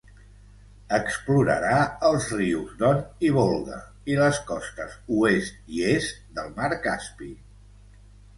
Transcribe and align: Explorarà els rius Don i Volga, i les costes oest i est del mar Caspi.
Explorarà 0.97 1.73
els 2.09 2.29
rius 2.37 2.71
Don 2.79 3.03
i 3.29 3.31
Volga, 3.35 3.77
i 4.13 4.17
les 4.23 4.41
costes 4.49 4.97
oest 5.19 5.61
i 5.77 5.85
est 5.93 6.19
del 6.41 6.51
mar 6.59 6.73
Caspi. 6.89 7.31